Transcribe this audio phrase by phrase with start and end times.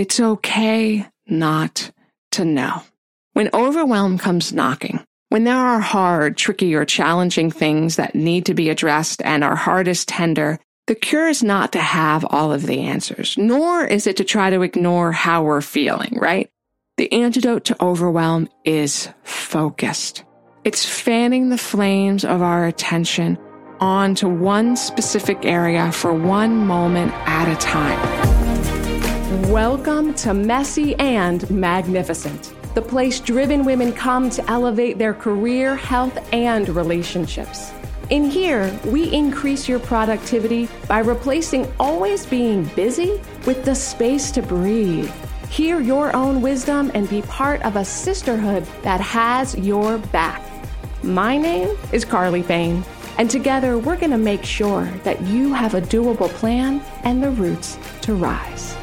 [0.00, 1.90] it's okay not
[2.30, 2.82] to know.
[3.34, 8.54] When overwhelm comes knocking, when there are hard, tricky, or challenging things that need to
[8.54, 12.62] be addressed and our heart is tender, the cure is not to have all of
[12.62, 16.50] the answers, nor is it to try to ignore how we're feeling, right?
[16.96, 20.24] The antidote to overwhelm is focused.
[20.64, 23.36] It's fanning the flames of our attention
[23.80, 28.29] onto one specific area for one moment at a time.
[29.30, 36.18] Welcome to Messy and Magnificent, the place driven women come to elevate their career, health,
[36.32, 37.70] and relationships.
[38.08, 44.42] In here, we increase your productivity by replacing always being busy with the space to
[44.42, 45.08] breathe.
[45.48, 50.42] Hear your own wisdom and be part of a sisterhood that has your back.
[51.04, 52.84] My name is Carly Payne,
[53.16, 57.30] and together we're going to make sure that you have a doable plan and the
[57.30, 58.76] roots to rise.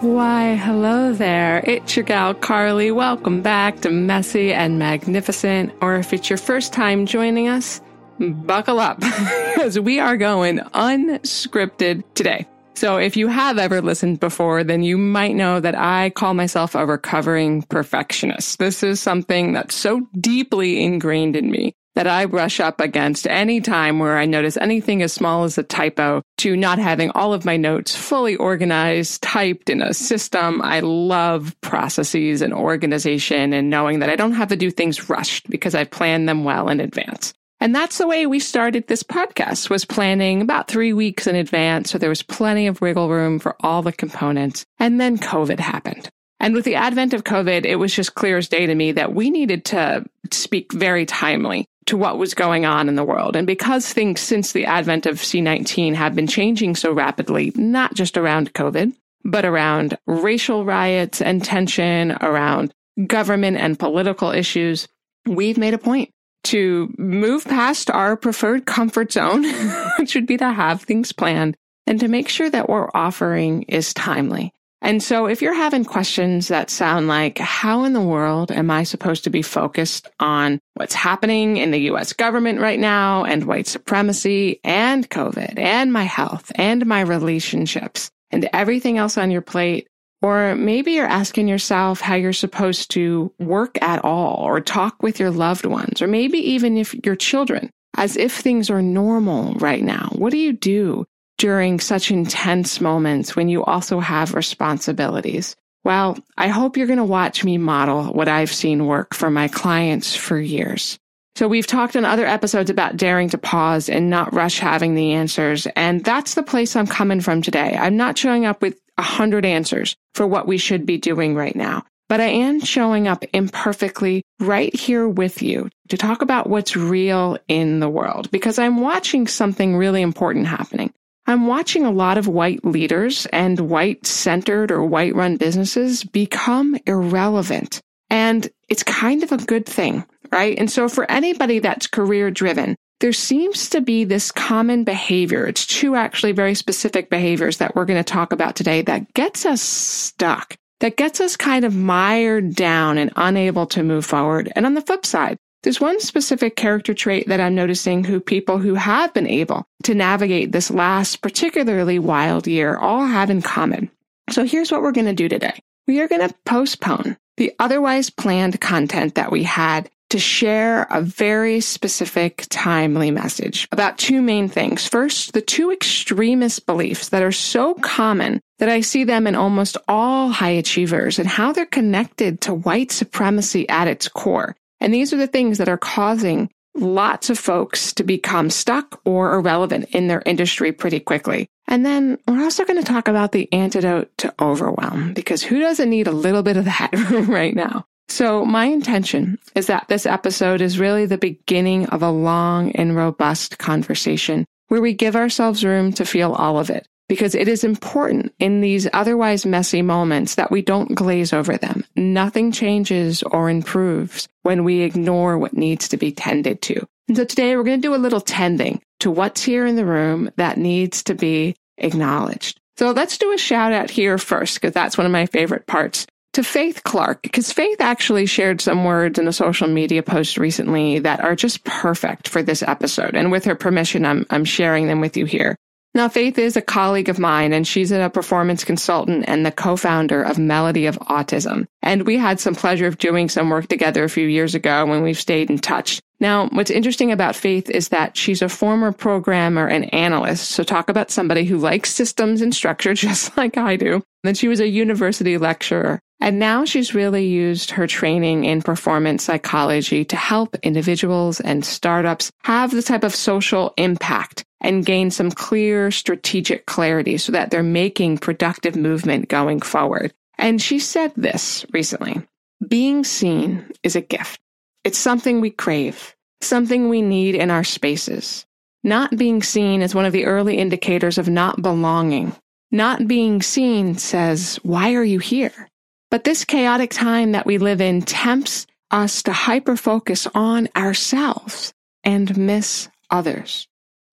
[0.00, 1.60] Why, hello there.
[1.66, 2.92] It's your gal Carly.
[2.92, 5.72] Welcome back to Messy and Magnificent.
[5.80, 7.80] Or if it's your first time joining us,
[8.20, 9.00] buckle up
[9.56, 12.46] because we are going unscripted today.
[12.76, 16.76] So if you have ever listened before, then you might know that I call myself
[16.76, 18.60] a recovering perfectionist.
[18.60, 23.60] This is something that's so deeply ingrained in me that I brush up against any
[23.60, 27.44] time where I notice anything as small as a typo to not having all of
[27.44, 30.62] my notes fully organized, typed in a system.
[30.62, 35.50] I love processes and organization and knowing that I don't have to do things rushed
[35.50, 37.34] because I've planned them well in advance.
[37.58, 41.90] And that's the way we started this podcast was planning about three weeks in advance.
[41.90, 44.64] So there was plenty of wiggle room for all the components.
[44.78, 46.08] And then COVID happened.
[46.38, 49.12] And with the advent of COVID, it was just clear as day to me that
[49.12, 53.34] we needed to speak very timely to what was going on in the world.
[53.34, 58.18] And because things since the advent of C19 have been changing so rapidly, not just
[58.18, 58.92] around COVID,
[59.24, 62.74] but around racial riots and tension, around
[63.06, 64.86] government and political issues,
[65.24, 66.10] we've made a point
[66.44, 69.44] to move past our preferred comfort zone,
[69.98, 73.62] which would be to have things planned and to make sure that what we're offering
[73.62, 74.52] is timely.
[74.80, 78.84] And so if you're having questions that sound like, how in the world am I
[78.84, 83.66] supposed to be focused on what's happening in the US government right now and white
[83.66, 89.88] supremacy and COVID and my health and my relationships and everything else on your plate?
[90.20, 95.20] Or maybe you're asking yourself how you're supposed to work at all or talk with
[95.20, 99.82] your loved ones, or maybe even if your children, as if things are normal right
[99.82, 100.10] now.
[100.12, 101.04] What do you do
[101.38, 105.56] during such intense moments when you also have responsibilities?
[105.84, 109.48] Well, I hope you're going to watch me model what I've seen work for my
[109.48, 110.98] clients for years.
[111.36, 115.12] So we've talked in other episodes about daring to pause and not rush having the
[115.12, 115.68] answers.
[115.76, 117.76] And that's the place I'm coming from today.
[117.76, 121.54] I'm not showing up with a hundred answers for what we should be doing right
[121.54, 126.76] now, but I am showing up imperfectly right here with you to talk about what's
[126.76, 130.92] real in the world because I'm watching something really important happening.
[131.28, 136.74] I'm watching a lot of white leaders and white centered or white run businesses become
[136.86, 137.82] irrelevant.
[138.08, 140.58] And it's kind of a good thing, right?
[140.58, 145.46] And so for anybody that's career driven, there seems to be this common behavior.
[145.46, 149.44] It's two actually very specific behaviors that we're going to talk about today that gets
[149.44, 154.50] us stuck, that gets us kind of mired down and unable to move forward.
[154.56, 155.36] And on the flip side,
[155.68, 159.94] there's one specific character trait that I'm noticing who people who have been able to
[159.94, 163.90] navigate this last particularly wild year all have in common.
[164.30, 165.60] So here's what we're going to do today.
[165.86, 171.02] We are going to postpone the otherwise planned content that we had to share a
[171.02, 174.86] very specific, timely message about two main things.
[174.88, 179.76] First, the two extremist beliefs that are so common that I see them in almost
[179.86, 184.56] all high achievers and how they're connected to white supremacy at its core.
[184.80, 189.34] And these are the things that are causing lots of folks to become stuck or
[189.34, 191.48] irrelevant in their industry pretty quickly.
[191.66, 195.90] And then we're also going to talk about the antidote to overwhelm because who doesn't
[195.90, 196.90] need a little bit of that
[197.28, 197.84] right now?
[198.08, 202.96] So my intention is that this episode is really the beginning of a long and
[202.96, 207.64] robust conversation where we give ourselves room to feel all of it because it is
[207.64, 211.84] important in these otherwise messy moments that we don't glaze over them.
[211.96, 216.86] Nothing changes or improves when we ignore what needs to be tended to.
[217.08, 219.86] And so today we're going to do a little tending to what's here in the
[219.86, 222.60] room that needs to be acknowledged.
[222.76, 226.06] So let's do a shout out here first, because that's one of my favorite parts
[226.34, 230.98] to Faith Clark, because Faith actually shared some words in a social media post recently
[230.98, 233.16] that are just perfect for this episode.
[233.16, 235.56] And with her permission, I'm, I'm sharing them with you here.
[235.94, 239.74] Now, Faith is a colleague of mine, and she's a performance consultant and the co
[239.76, 241.66] founder of Melody of Autism.
[241.82, 245.02] And we had some pleasure of doing some work together a few years ago when
[245.02, 246.00] we've stayed in touch.
[246.20, 250.50] Now, what's interesting about Faith is that she's a former programmer and analyst.
[250.50, 254.02] So talk about somebody who likes systems and structure just like I do.
[254.24, 256.00] Then she was a university lecturer.
[256.20, 262.32] And now she's really used her training in performance psychology to help individuals and startups
[262.42, 267.62] have the type of social impact and gain some clear strategic clarity so that they're
[267.62, 270.12] making productive movement going forward.
[270.36, 272.22] And she said this recently
[272.66, 274.40] being seen is a gift.
[274.84, 278.46] It's something we crave, something we need in our spaces.
[278.82, 282.34] Not being seen is one of the early indicators of not belonging.
[282.70, 285.68] Not being seen says, Why are you here?
[286.10, 291.72] But this chaotic time that we live in tempts us to hyper focus on ourselves
[292.04, 293.68] and miss others.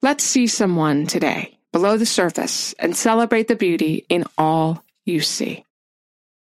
[0.06, 5.65] Let's see someone today below the surface and celebrate the beauty in all you see.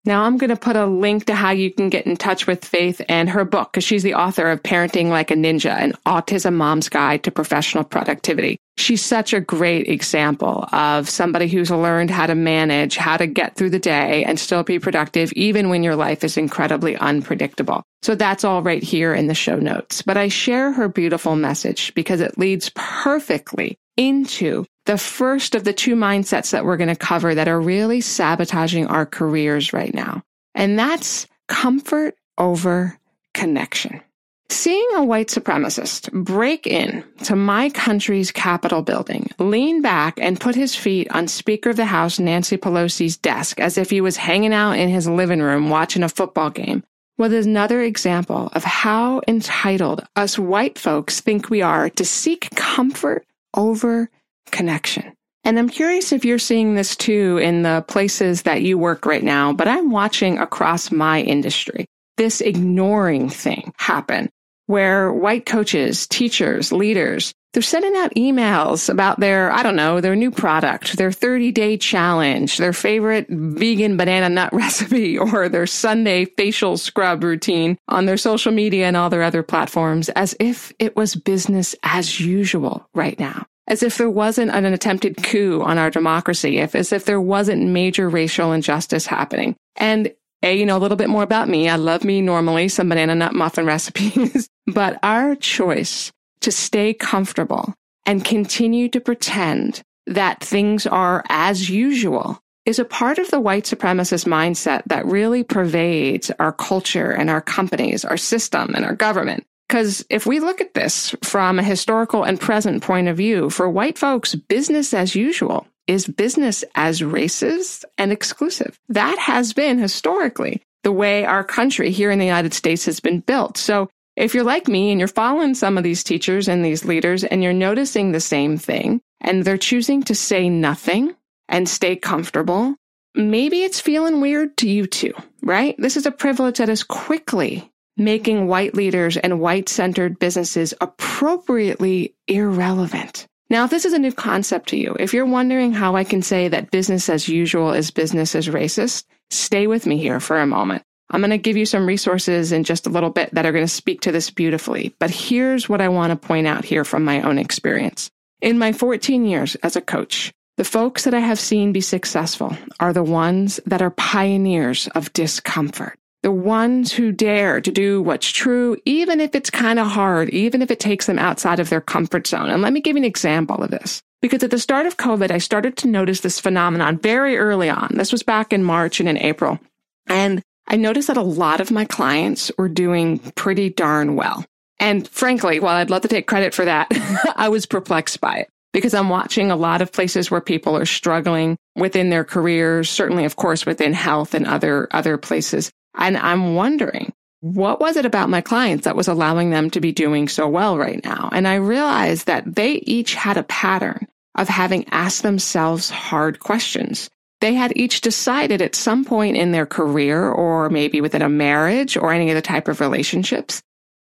[0.04, 2.64] Now, I'm going to put a link to how you can get in touch with
[2.64, 6.54] Faith and her book because she's the author of Parenting Like a Ninja, an autism
[6.54, 8.58] mom's guide to professional productivity.
[8.78, 13.54] She's such a great example of somebody who's learned how to manage, how to get
[13.54, 17.84] through the day and still be productive, even when your life is incredibly unpredictable.
[18.02, 20.02] So that's all right here in the show notes.
[20.02, 25.72] But I share her beautiful message because it leads perfectly into the first of the
[25.72, 30.22] two mindsets that we're going to cover that are really sabotaging our careers right now.
[30.54, 32.98] And that's comfort over
[33.34, 34.00] connection.
[34.48, 40.54] Seeing a white supremacist break in to my country's Capitol building, lean back and put
[40.54, 44.52] his feet on Speaker of the House Nancy Pelosi's desk as if he was hanging
[44.52, 46.84] out in his living room watching a football game
[47.16, 53.24] was another example of how entitled us white folks think we are to seek comfort
[53.54, 54.10] over
[54.50, 55.12] connection.
[55.44, 59.24] And I'm curious if you're seeing this too in the places that you work right
[59.24, 64.30] now, but I'm watching across my industry this ignoring thing happen
[64.66, 70.16] where white coaches, teachers, leaders, they're sending out emails about their, I don't know, their
[70.16, 76.24] new product, their 30 day challenge, their favorite vegan banana nut recipe, or their Sunday
[76.24, 80.96] facial scrub routine on their social media and all their other platforms as if it
[80.96, 85.88] was business as usual right now as if there wasn't an attempted coup on our
[85.88, 89.54] democracy, if as if there wasn't major racial injustice happening.
[89.76, 90.12] And
[90.42, 91.68] a, you know, a little bit more about me.
[91.68, 96.10] I love me normally, some banana nut muffin recipes, but our choice
[96.42, 97.74] to stay comfortable
[98.06, 103.64] and continue to pretend that things are as usual is a part of the white
[103.64, 109.44] supremacist mindset that really pervades our culture and our companies, our system and our government.
[109.68, 113.68] Because if we look at this from a historical and present point of view, for
[113.68, 118.78] white folks, business as usual is business as racist and exclusive.
[118.88, 123.20] That has been historically the way our country here in the United States has been
[123.20, 123.56] built.
[123.56, 127.24] So if you're like me and you're following some of these teachers and these leaders
[127.24, 131.14] and you're noticing the same thing and they're choosing to say nothing
[131.48, 132.74] and stay comfortable,
[133.14, 135.74] maybe it's feeling weird to you too, right?
[135.78, 142.14] This is a privilege that is quickly making white leaders and white centered businesses appropriately
[142.26, 143.26] irrelevant.
[143.50, 146.22] Now, if this is a new concept to you, if you're wondering how I can
[146.22, 150.46] say that business as usual is business as racist, stay with me here for a
[150.46, 150.84] moment.
[151.12, 153.64] I'm going to give you some resources in just a little bit that are going
[153.64, 154.94] to speak to this beautifully.
[154.98, 158.10] But here's what I want to point out here from my own experience.
[158.40, 162.56] In my 14 years as a coach, the folks that I have seen be successful
[162.80, 168.30] are the ones that are pioneers of discomfort the ones who dare to do what's
[168.30, 171.80] true, even if it's kind of hard, even if it takes them outside of their
[171.80, 172.48] comfort zone.
[172.48, 174.02] And let me give you an example of this.
[174.20, 177.90] Because at the start of COVID, I started to notice this phenomenon very early on.
[177.94, 179.58] This was back in March and in April.
[180.06, 184.44] And I noticed that a lot of my clients were doing pretty darn well.
[184.78, 186.88] And frankly, while I'd love to take credit for that,
[187.36, 190.86] I was perplexed by it because I'm watching a lot of places where people are
[190.86, 195.70] struggling within their careers, certainly, of course, within health and other, other places.
[195.94, 199.92] And I'm wondering, what was it about my clients that was allowing them to be
[199.92, 201.28] doing so well right now?
[201.32, 207.10] And I realized that they each had a pattern of having asked themselves hard questions.
[207.42, 211.96] They had each decided at some point in their career or maybe within a marriage
[211.96, 213.60] or any other type of relationships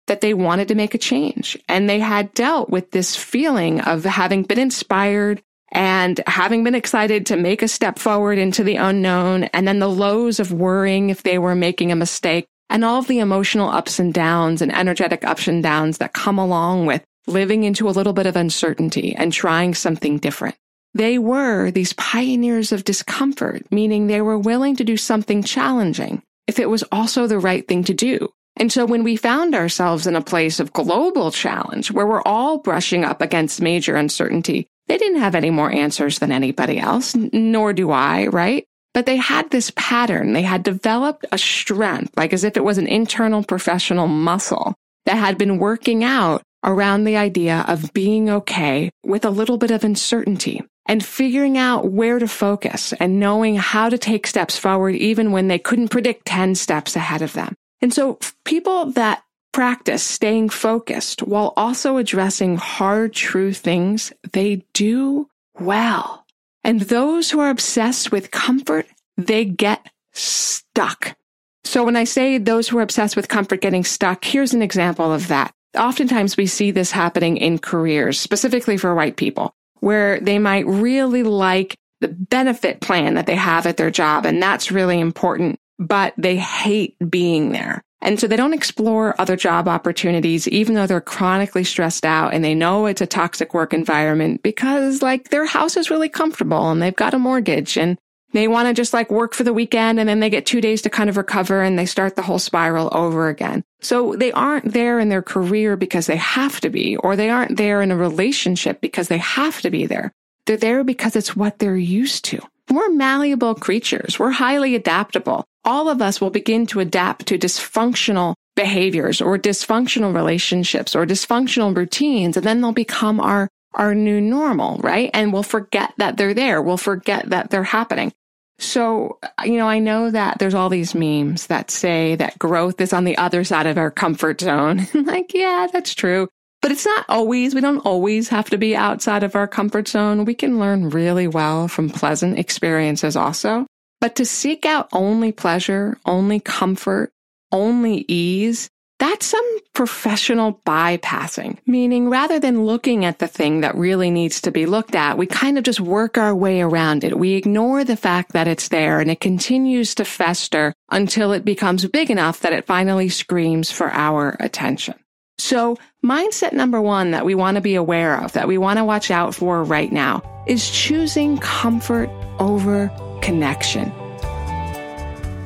[0.09, 1.56] that they wanted to make a change.
[1.66, 5.40] And they had dealt with this feeling of having been inspired
[5.73, 9.88] and having been excited to make a step forward into the unknown and then the
[9.88, 13.99] lows of worrying if they were making a mistake and all of the emotional ups
[13.99, 18.12] and downs and energetic ups and downs that come along with living into a little
[18.12, 20.56] bit of uncertainty and trying something different.
[20.94, 26.59] They were these pioneers of discomfort, meaning they were willing to do something challenging if
[26.59, 28.28] it was also the right thing to do.
[28.56, 32.59] And so when we found ourselves in a place of global challenge where we're all
[32.59, 37.73] brushing up against major uncertainty, they didn't have any more answers than anybody else, nor
[37.73, 38.64] do I, right?
[38.92, 40.32] But they had this pattern.
[40.32, 44.75] They had developed a strength, like as if it was an internal professional muscle
[45.06, 49.70] that had been working out around the idea of being okay with a little bit
[49.70, 54.94] of uncertainty and figuring out where to focus and knowing how to take steps forward
[54.94, 57.54] even when they couldn't predict 10 steps ahead of them.
[57.80, 59.22] And so people that
[59.52, 66.25] practice staying focused while also addressing hard, true things, they do well.
[66.62, 71.16] And those who are obsessed with comfort, they get stuck.
[71.64, 75.12] So when I say those who are obsessed with comfort getting stuck, here's an example
[75.12, 75.52] of that.
[75.76, 81.22] Oftentimes we see this happening in careers, specifically for white people, where they might really
[81.22, 84.25] like the benefit plan that they have at their job.
[84.25, 87.82] And that's really important, but they hate being there.
[88.02, 92.42] And so they don't explore other job opportunities, even though they're chronically stressed out and
[92.42, 96.80] they know it's a toxic work environment because like their house is really comfortable and
[96.80, 97.99] they've got a mortgage and
[98.32, 100.82] they want to just like work for the weekend and then they get two days
[100.82, 103.64] to kind of recover and they start the whole spiral over again.
[103.80, 107.56] So they aren't there in their career because they have to be, or they aren't
[107.56, 110.12] there in a relationship because they have to be there.
[110.46, 112.40] They're there because it's what they're used to.
[112.70, 114.18] We're malleable creatures.
[114.18, 115.44] We're highly adaptable.
[115.64, 121.76] All of us will begin to adapt to dysfunctional behaviors or dysfunctional relationships or dysfunctional
[121.76, 125.10] routines, and then they'll become our our new normal, right?
[125.14, 126.60] And we'll forget that they're there.
[126.60, 128.12] We'll forget that they're happening.
[128.61, 132.93] So, you know, I know that there's all these memes that say that growth is
[132.93, 134.87] on the other side of our comfort zone.
[134.95, 136.29] like, yeah, that's true.
[136.62, 140.26] But it's not always, we don't always have to be outside of our comfort zone.
[140.26, 143.67] We can learn really well from pleasant experiences also.
[144.00, 147.12] But to seek out only pleasure, only comfort,
[147.50, 148.69] only ease,
[149.00, 154.50] that's some professional bypassing, meaning rather than looking at the thing that really needs to
[154.50, 157.19] be looked at, we kind of just work our way around it.
[157.19, 161.87] We ignore the fact that it's there and it continues to fester until it becomes
[161.87, 164.95] big enough that it finally screams for our attention.
[165.38, 168.85] So mindset number one that we want to be aware of, that we want to
[168.85, 172.90] watch out for right now is choosing comfort over
[173.23, 173.90] connection.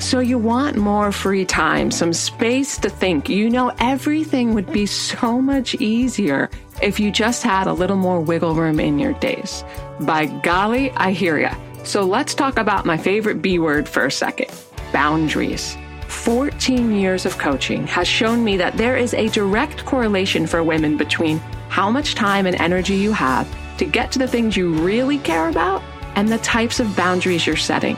[0.05, 3.31] So you want more free time, some space to think.
[3.31, 6.51] You know, everything would be so much easier
[6.83, 9.65] if you just had a little more wiggle room in your days.
[10.01, 11.55] By golly, I hear ya.
[11.85, 14.55] So let's talk about my favorite B word for a second
[14.93, 15.75] boundaries.
[16.09, 20.99] 14 years of coaching has shown me that there is a direct correlation for women
[20.99, 21.39] between
[21.71, 25.49] how much time and energy you have to get to the things you really care
[25.49, 25.83] about
[26.15, 27.97] and the types of boundaries you're setting.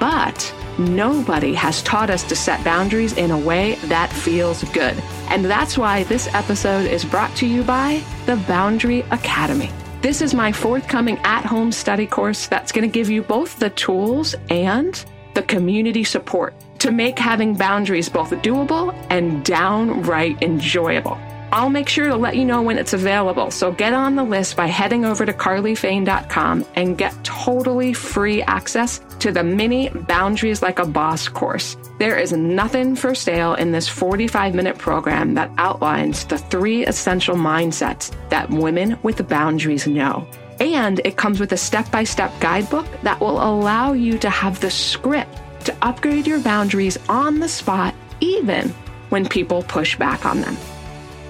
[0.00, 4.96] But Nobody has taught us to set boundaries in a way that feels good.
[5.28, 9.70] And that's why this episode is brought to you by the Boundary Academy.
[10.02, 13.70] This is my forthcoming at home study course that's going to give you both the
[13.70, 15.04] tools and
[15.34, 21.18] the community support to make having boundaries both doable and downright enjoyable.
[21.50, 23.50] I'll make sure to let you know when it's available.
[23.50, 29.00] So get on the list by heading over to carlyfane.com and get totally free access
[29.20, 31.76] to the mini Boundaries Like a Boss course.
[31.98, 37.36] There is nothing for sale in this 45 minute program that outlines the three essential
[37.36, 40.28] mindsets that women with boundaries know.
[40.60, 44.60] And it comes with a step by step guidebook that will allow you to have
[44.60, 48.68] the script to upgrade your boundaries on the spot, even
[49.08, 50.56] when people push back on them.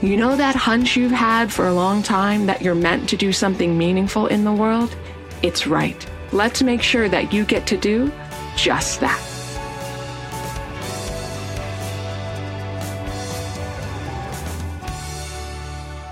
[0.01, 3.33] You know that hunch you've had for a long time that you're meant to do
[3.33, 4.95] something meaningful in the world?
[5.43, 6.07] It's right.
[6.31, 8.13] Let's make sure that you get to do
[8.55, 9.19] just that.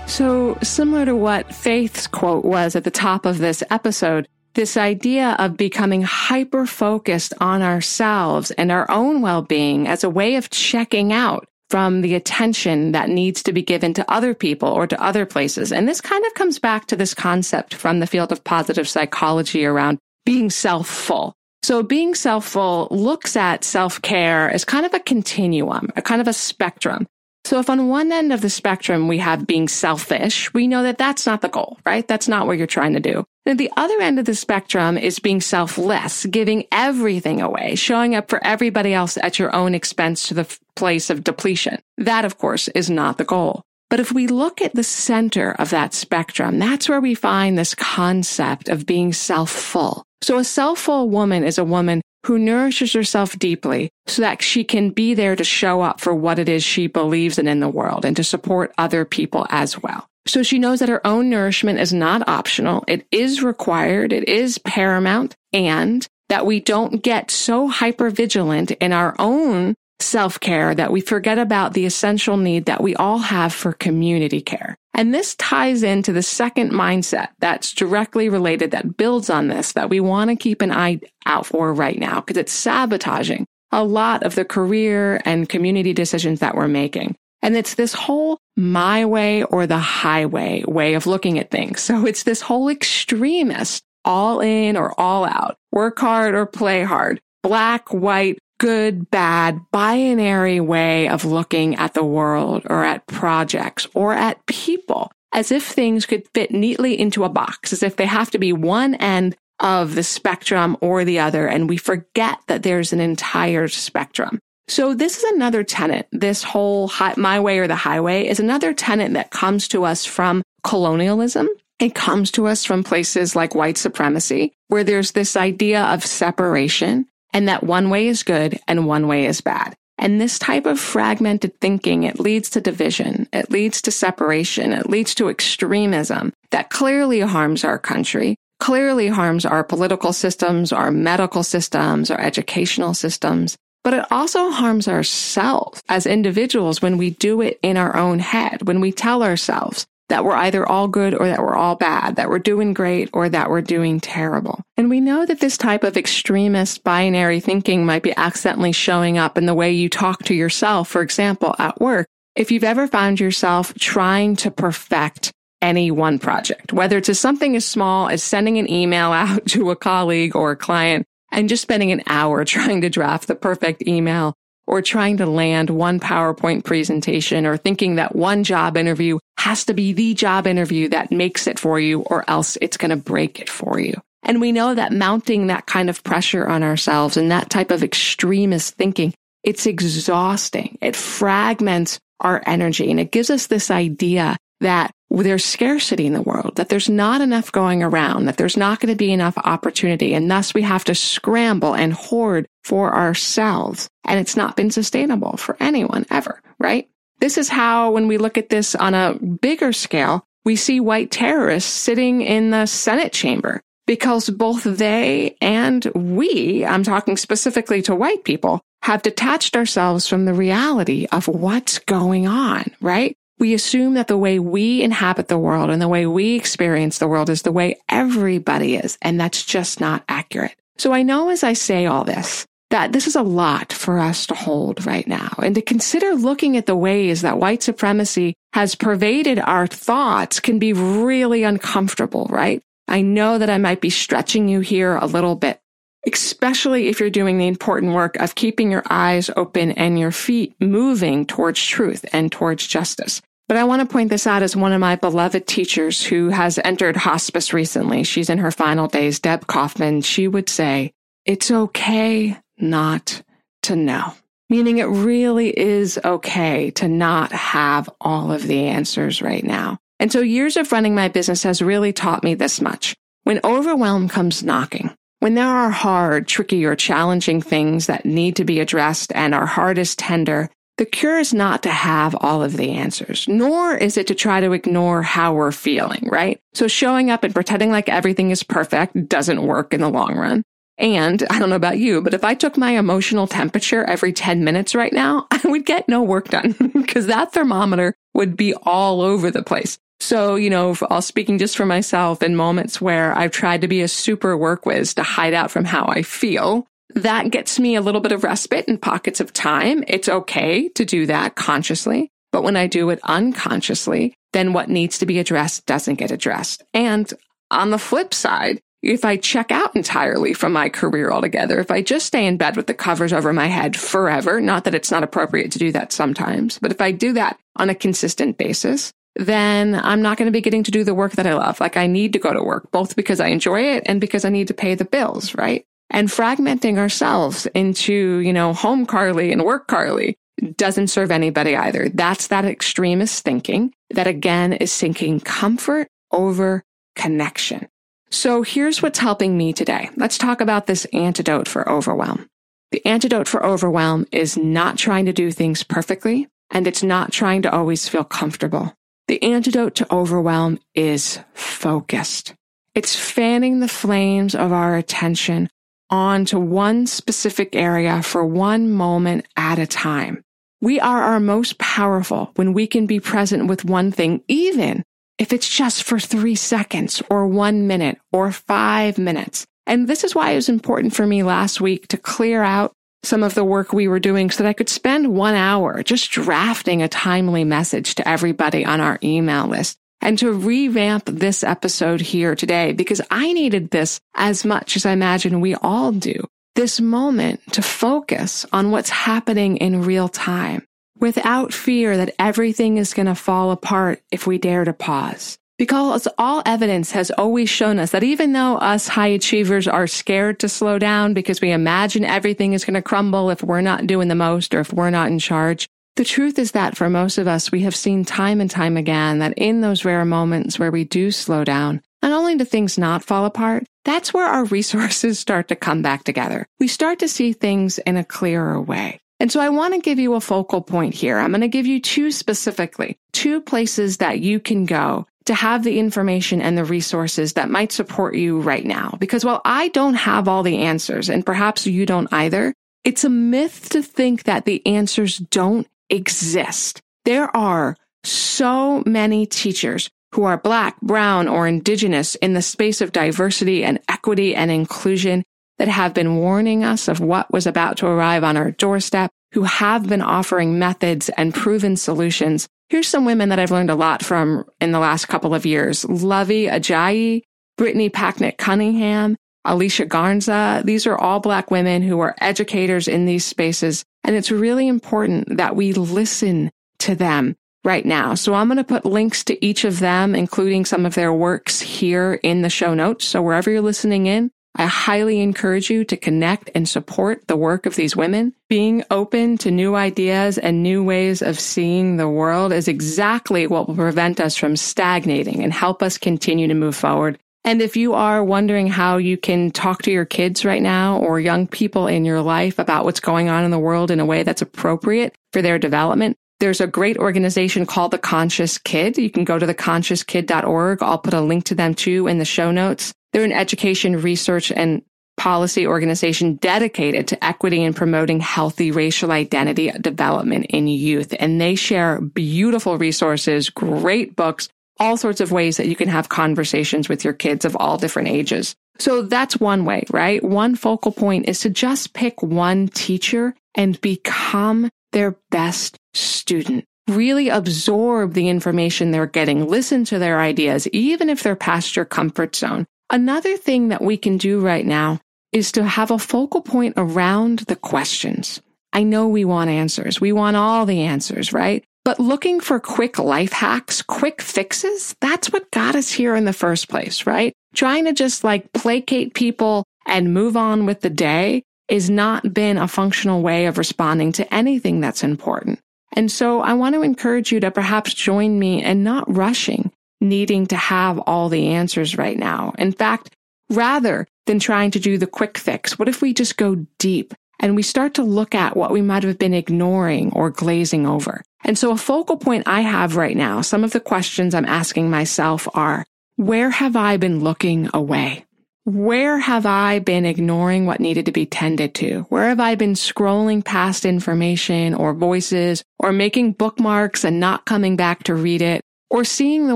[0.05, 5.37] So, similar to what Faith's quote was at the top of this episode, this idea
[5.39, 10.49] of becoming hyper focused on ourselves and our own well being as a way of
[10.49, 15.01] checking out from the attention that needs to be given to other people or to
[15.01, 15.71] other places.
[15.71, 19.65] And this kind of comes back to this concept from the field of positive psychology
[19.65, 21.33] around being self-full.
[21.63, 26.33] So being self-full looks at self-care as kind of a continuum, a kind of a
[26.33, 27.07] spectrum.
[27.47, 30.97] So if on one end of the spectrum we have being selfish, we know that
[30.97, 32.05] that's not the goal, right?
[32.05, 33.23] That's not what you're trying to do.
[33.45, 38.29] Then the other end of the spectrum is being selfless, giving everything away, showing up
[38.29, 41.79] for everybody else at your own expense to the place of depletion.
[41.97, 43.61] That, of course, is not the goal.
[43.89, 47.73] But if we look at the center of that spectrum, that's where we find this
[47.73, 50.03] concept of being self-full.
[50.21, 54.89] So a self-full woman is a woman who nourishes herself deeply so that she can
[54.89, 58.05] be there to show up for what it is she believes in in the world
[58.05, 60.07] and to support other people as well.
[60.27, 62.83] So she knows that her own nourishment is not optional.
[62.87, 64.11] It is required.
[64.11, 70.39] It is paramount and that we don't get so hyper vigilant in our own self
[70.39, 74.77] care that we forget about the essential need that we all have for community care.
[74.97, 79.91] And this ties into the second mindset that's directly related that builds on this that
[79.91, 84.23] we want to keep an eye out for right now because it's sabotaging a lot
[84.23, 87.15] of the career and community decisions that we're making.
[87.43, 91.81] And it's this whole my way or the highway way of looking at things.
[91.81, 97.21] So it's this whole extremist all in or all out, work hard or play hard,
[97.43, 104.13] black, white, good, bad, binary way of looking at the world or at projects or
[104.13, 108.31] at people as if things could fit neatly into a box, as if they have
[108.31, 111.47] to be one end of the spectrum or the other.
[111.47, 114.39] And we forget that there's an entire spectrum.
[114.67, 116.07] So this is another tenet.
[116.11, 120.43] This whole my way or the highway is another tenet that comes to us from
[120.63, 121.47] colonialism.
[121.79, 127.05] It comes to us from places like white supremacy, where there's this idea of separation
[127.33, 129.75] and that one way is good and one way is bad.
[129.97, 133.27] And this type of fragmented thinking, it leads to division.
[133.33, 134.71] It leads to separation.
[134.71, 140.91] It leads to extremism that clearly harms our country, clearly harms our political systems, our
[140.91, 143.57] medical systems, our educational systems.
[143.83, 148.67] But it also harms ourselves as individuals when we do it in our own head,
[148.67, 152.29] when we tell ourselves, that we're either all good or that we're all bad, that
[152.29, 154.61] we're doing great or that we're doing terrible.
[154.77, 159.37] And we know that this type of extremist binary thinking might be accidentally showing up
[159.37, 162.07] in the way you talk to yourself, for example, at work.
[162.35, 167.65] If you've ever found yourself trying to perfect any one project, whether it's something as
[167.65, 171.91] small as sending an email out to a colleague or a client and just spending
[171.91, 174.33] an hour trying to draft the perfect email
[174.67, 179.73] or trying to land one PowerPoint presentation or thinking that one job interview has to
[179.73, 183.39] be the job interview that makes it for you or else it's going to break
[183.39, 183.93] it for you.
[184.23, 187.83] And we know that mounting that kind of pressure on ourselves and that type of
[187.83, 190.77] extremist thinking, it's exhausting.
[190.81, 196.21] It fragments our energy and it gives us this idea that there's scarcity in the
[196.21, 200.13] world, that there's not enough going around, that there's not going to be enough opportunity.
[200.13, 203.87] And thus we have to scramble and hoard for ourselves.
[204.03, 206.89] And it's not been sustainable for anyone ever, right?
[207.19, 211.09] This is how, when we look at this on a bigger scale, we see white
[211.09, 217.95] terrorists sitting in the Senate chamber because both they and we, I'm talking specifically to
[217.95, 223.15] white people, have detached ourselves from the reality of what's going on, right?
[223.39, 227.07] We assume that the way we inhabit the world and the way we experience the
[227.07, 228.97] world is the way everybody is.
[229.01, 230.55] And that's just not accurate.
[230.77, 234.25] So I know as I say all this, that this is a lot for us
[234.27, 238.75] to hold right now and to consider looking at the ways that white supremacy has
[238.75, 242.61] pervaded our thoughts can be really uncomfortable, right?
[242.87, 245.59] I know that I might be stretching you here a little bit,
[246.05, 250.55] especially if you're doing the important work of keeping your eyes open and your feet
[250.59, 253.21] moving towards truth and towards justice.
[253.47, 256.59] But I want to point this out as one of my beloved teachers who has
[256.65, 258.03] entered hospice recently.
[258.03, 260.01] She's in her final days, Deb Kaufman.
[260.01, 260.91] She would say,
[261.25, 263.21] it's okay not
[263.63, 264.13] to know.
[264.49, 269.77] Meaning it really is okay to not have all of the answers right now.
[269.99, 272.95] And so years of running my business has really taught me this much.
[273.23, 278.45] When overwhelm comes knocking, when there are hard, tricky, or challenging things that need to
[278.45, 282.55] be addressed and our heart is tender, the cure is not to have all of
[282.55, 286.39] the answers, nor is it to try to ignore how we're feeling, right?
[286.53, 290.43] So showing up and pretending like everything is perfect doesn't work in the long run.
[290.77, 294.43] And I don't know about you, but if I took my emotional temperature every 10
[294.43, 299.01] minutes right now, I would get no work done because that thermometer would be all
[299.01, 299.77] over the place.
[299.99, 303.81] So, you know, all speaking just for myself in moments where I've tried to be
[303.81, 307.81] a super work whiz to hide out from how I feel, that gets me a
[307.81, 309.83] little bit of respite in pockets of time.
[309.87, 312.11] It's okay to do that consciously.
[312.31, 316.63] But when I do it unconsciously, then what needs to be addressed doesn't get addressed.
[316.73, 317.11] And
[317.49, 321.81] on the flip side, if I check out entirely from my career altogether, if I
[321.81, 325.03] just stay in bed with the covers over my head forever, not that it's not
[325.03, 329.75] appropriate to do that sometimes, but if I do that on a consistent basis, then
[329.75, 331.59] I'm not going to be getting to do the work that I love.
[331.59, 334.29] Like I need to go to work, both because I enjoy it and because I
[334.29, 335.65] need to pay the bills, right?
[335.89, 340.17] And fragmenting ourselves into, you know, home Carly and work Carly
[340.55, 341.89] doesn't serve anybody either.
[341.89, 346.63] That's that extremist thinking that again is seeking comfort over
[346.95, 347.67] connection.
[348.09, 349.89] So here's what's helping me today.
[349.95, 352.27] Let's talk about this antidote for overwhelm.
[352.71, 357.41] The antidote for overwhelm is not trying to do things perfectly, and it's not trying
[357.43, 358.73] to always feel comfortable.
[359.07, 362.33] The antidote to overwhelm is focused.
[362.75, 365.49] It's fanning the flames of our attention
[365.89, 370.23] onto one specific area for one moment at a time.
[370.59, 374.83] We are our most powerful when we can be present with one thing, even
[375.17, 379.45] if it's just for three seconds or one minute or five minutes.
[379.65, 383.23] And this is why it was important for me last week to clear out some
[383.23, 386.81] of the work we were doing so that I could spend one hour just drafting
[386.81, 392.35] a timely message to everybody on our email list and to revamp this episode here
[392.35, 396.23] today because I needed this as much as I imagine we all do.
[396.55, 400.65] This moment to focus on what's happening in real time
[400.99, 405.37] without fear that everything is going to fall apart if we dare to pause.
[405.57, 410.39] Because all evidence has always shown us that even though us high achievers are scared
[410.39, 414.07] to slow down because we imagine everything is going to crumble if we're not doing
[414.07, 417.27] the most or if we're not in charge, the truth is that for most of
[417.27, 420.83] us, we have seen time and time again that in those rare moments where we
[420.83, 425.47] do slow down, not only do things not fall apart, that's where our resources start
[425.47, 426.45] to come back together.
[426.59, 428.99] We start to see things in a clearer way.
[429.19, 431.17] And so I want to give you a focal point here.
[431.17, 435.63] I'm going to give you two specifically, two places that you can go to have
[435.63, 438.95] the information and the resources that might support you right now.
[438.99, 442.53] Because while I don't have all the answers, and perhaps you don't either,
[442.83, 446.81] it's a myth to think that the answers don't exist.
[447.03, 452.93] There are so many teachers who are black, brown, or indigenous in the space of
[452.93, 455.23] diversity and equity and inclusion
[455.57, 459.43] that have been warning us of what was about to arrive on our doorstep, who
[459.43, 462.47] have been offering methods and proven solutions.
[462.69, 465.83] Here's some women that I've learned a lot from in the last couple of years.
[465.85, 467.21] Luvvie Ajayi,
[467.57, 469.15] Brittany Packnett Cunningham,
[469.45, 470.61] Alicia Garza.
[470.65, 475.37] These are all black women who are educators in these spaces and it's really important
[475.37, 478.13] that we listen to them right now.
[478.13, 481.59] So I'm going to put links to each of them, including some of their works
[481.59, 483.03] here in the show notes.
[483.03, 487.65] So wherever you're listening in, I highly encourage you to connect and support the work
[487.65, 488.33] of these women.
[488.49, 493.67] Being open to new ideas and new ways of seeing the world is exactly what
[493.67, 497.93] will prevent us from stagnating and help us continue to move forward and if you
[497.93, 502.03] are wondering how you can talk to your kids right now or young people in
[502.03, 505.41] your life about what's going on in the world in a way that's appropriate for
[505.41, 508.97] their development, there's a great organization called The Conscious Kid.
[508.97, 510.83] You can go to theconsciouskid.org.
[510.83, 512.93] I'll put a link to them too in the show notes.
[513.11, 514.83] They're an education, research, and
[515.17, 521.13] policy organization dedicated to equity and promoting healthy racial identity development in youth.
[521.19, 524.47] And they share beautiful resources, great books,
[524.79, 528.09] all sorts of ways that you can have conversations with your kids of all different
[528.09, 528.55] ages.
[528.77, 530.23] So that's one way, right?
[530.23, 536.65] One focal point is to just pick one teacher and become their best student.
[536.87, 539.47] Really absorb the information they're getting.
[539.47, 542.65] Listen to their ideas, even if they're past your comfort zone.
[542.89, 544.99] Another thing that we can do right now
[545.33, 548.41] is to have a focal point around the questions.
[548.71, 549.99] I know we want answers.
[549.99, 551.63] We want all the answers, right?
[551.83, 556.33] But looking for quick life hacks, quick fixes, that's what got us here in the
[556.33, 557.33] first place, right?
[557.55, 562.57] Trying to just like placate people and move on with the day is not been
[562.57, 565.59] a functional way of responding to anything that's important.
[565.93, 569.71] And so I want to encourage you to perhaps join me in not rushing,
[570.01, 572.53] needing to have all the answers right now.
[572.57, 573.15] In fact,
[573.49, 577.55] rather than trying to do the quick fix, what if we just go deep and
[577.55, 581.23] we start to look at what we might have been ignoring or glazing over?
[581.43, 584.89] And so a focal point I have right now, some of the questions I'm asking
[584.89, 585.85] myself are,
[586.17, 588.26] where have I been looking away?
[588.67, 592.01] Where have I been ignoring what needed to be tended to?
[592.09, 597.77] Where have I been scrolling past information or voices or making bookmarks and not coming
[597.77, 599.55] back to read it or seeing the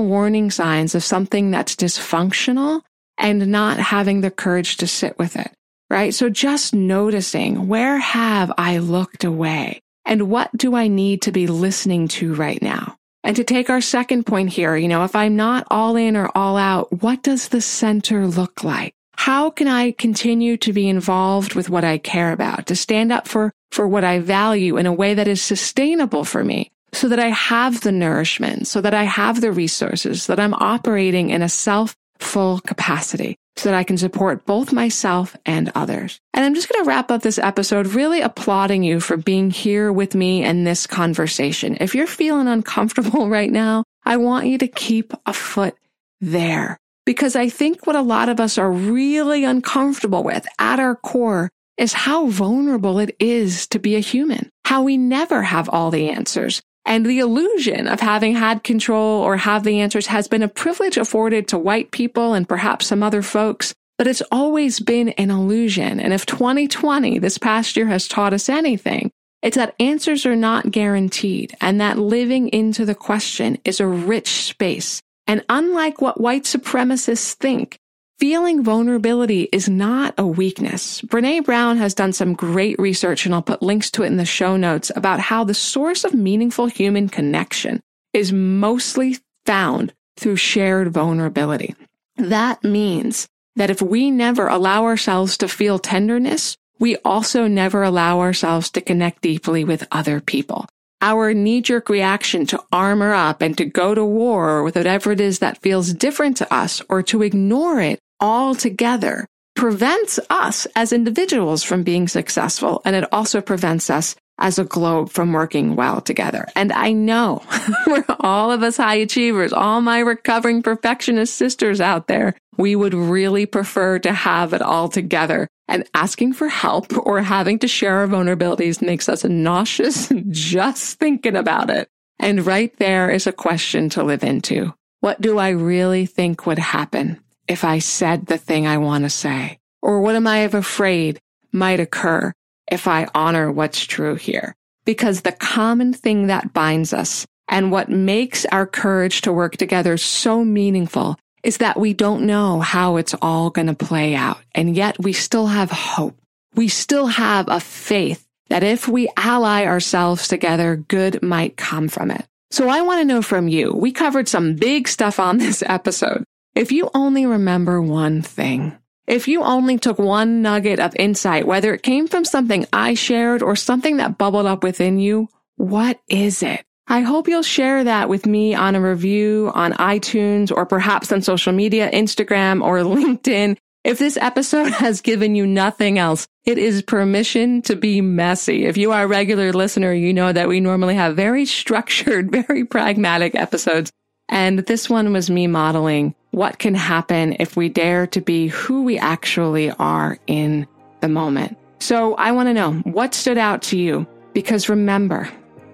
[0.00, 2.80] warning signs of something that's dysfunctional
[3.18, 5.52] and not having the courage to sit with it?
[5.90, 6.14] Right?
[6.14, 9.82] So just noticing where have I looked away?
[10.06, 12.96] And what do I need to be listening to right now?
[13.24, 16.30] And to take our second point here, you know, if I'm not all in or
[16.34, 18.94] all out, what does the center look like?
[19.22, 23.28] How can I continue to be involved with what I care about, to stand up
[23.28, 27.20] for, for what I value in a way that is sustainable for me so that
[27.20, 31.40] I have the nourishment, so that I have the resources, so that I'm operating in
[31.40, 33.36] a self full capacity.
[33.54, 36.18] so that I can support both myself and others.
[36.34, 39.92] And I'm just going to wrap up this episode really applauding you for being here
[39.92, 41.76] with me in this conversation.
[41.78, 45.76] If you're feeling uncomfortable right now, I want you to keep a foot
[46.20, 50.96] there because I think what a lot of us are really uncomfortable with at our
[50.96, 55.90] core is how vulnerable it is to be a human, how we never have all
[55.90, 56.62] the answers.
[56.84, 60.96] And the illusion of having had control or have the answers has been a privilege
[60.96, 66.00] afforded to white people and perhaps some other folks, but it's always been an illusion.
[66.00, 69.10] And if 2020, this past year has taught us anything,
[69.42, 74.28] it's that answers are not guaranteed and that living into the question is a rich
[74.44, 75.02] space.
[75.26, 77.78] And unlike what white supremacists think,
[78.22, 81.00] Feeling vulnerability is not a weakness.
[81.02, 84.24] Brene Brown has done some great research, and I'll put links to it in the
[84.24, 87.80] show notes about how the source of meaningful human connection
[88.12, 91.74] is mostly found through shared vulnerability.
[92.16, 98.20] That means that if we never allow ourselves to feel tenderness, we also never allow
[98.20, 100.68] ourselves to connect deeply with other people.
[101.02, 105.20] Our knee jerk reaction to armor up and to go to war with whatever it
[105.20, 111.64] is that feels different to us or to ignore it altogether prevents us as individuals
[111.64, 112.80] from being successful.
[112.84, 116.46] And it also prevents us as a globe from working well together.
[116.56, 117.42] And I know
[117.86, 122.94] we're all of us high achievers, all my recovering perfectionist sisters out there, we would
[122.94, 125.48] really prefer to have it all together.
[125.68, 131.36] And asking for help or having to share our vulnerabilities makes us nauseous just thinking
[131.36, 131.88] about it.
[132.18, 134.74] And right there is a question to live into.
[135.00, 139.10] What do I really think would happen if I said the thing I want to
[139.10, 139.58] say?
[139.80, 141.18] Or what am I afraid
[141.52, 142.32] might occur
[142.72, 144.54] if I honor what's true here?
[144.84, 149.98] Because the common thing that binds us and what makes our courage to work together
[149.98, 154.38] so meaningful is that we don't know how it's all going to play out.
[154.54, 156.16] And yet we still have hope.
[156.54, 162.10] We still have a faith that if we ally ourselves together, good might come from
[162.10, 162.24] it.
[162.50, 163.72] So I want to know from you.
[163.72, 166.24] We covered some big stuff on this episode.
[166.54, 171.74] If you only remember one thing, if you only took one nugget of insight, whether
[171.74, 176.42] it came from something I shared or something that bubbled up within you, what is
[176.42, 176.64] it?
[176.86, 181.22] I hope you'll share that with me on a review on iTunes or perhaps on
[181.22, 183.56] social media, Instagram or LinkedIn.
[183.84, 188.64] If this episode has given you nothing else, it is permission to be messy.
[188.64, 192.64] If you are a regular listener, you know that we normally have very structured, very
[192.64, 193.90] pragmatic episodes.
[194.28, 198.82] And this one was me modeling what can happen if we dare to be who
[198.82, 200.66] we actually are in
[201.00, 201.56] the moment.
[201.78, 205.28] So I want to know what stood out to you because remember,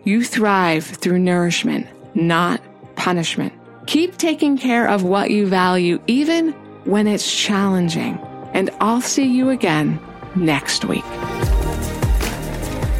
[0.04, 2.60] you thrive through nourishment, not
[2.96, 3.52] punishment.
[3.86, 6.52] Keep taking care of what you value, even
[6.84, 8.18] when it's challenging.
[8.52, 10.00] And I'll see you again
[10.34, 11.04] next week.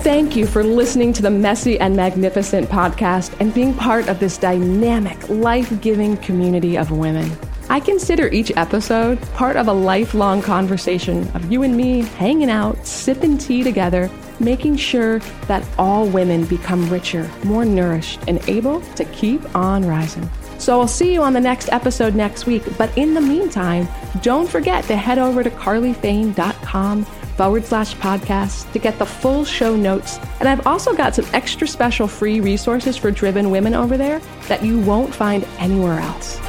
[0.02, 4.38] Thank you for listening to the Messy and Magnificent podcast and being part of this
[4.38, 7.36] dynamic, life giving community of women.
[7.70, 12.86] I consider each episode part of a lifelong conversation of you and me hanging out,
[12.86, 19.04] sipping tea together, making sure that all women become richer, more nourished, and able to
[19.06, 20.28] keep on rising.
[20.58, 22.62] So I'll see you on the next episode next week.
[22.78, 23.86] But in the meantime,
[24.22, 29.76] don't forget to head over to carlyfane.com forward slash podcast to get the full show
[29.76, 30.18] notes.
[30.40, 34.64] And I've also got some extra special free resources for driven women over there that
[34.64, 36.40] you won't find anywhere else.